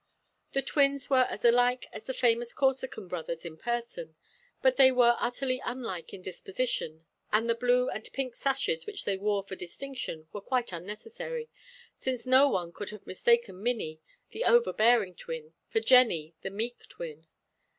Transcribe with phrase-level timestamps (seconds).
[0.53, 4.15] The twins were as like as the famous Corsican Brothers in person,
[4.63, 9.15] but they were utterly unlike in disposition, and the blue and pink sashes which they
[9.15, 11.51] wore for distinction were quite unnecessary;
[11.97, 14.01] since no one could have mistaken Minnie,
[14.31, 17.27] the overbearing twin, for Jennie, the meek twin.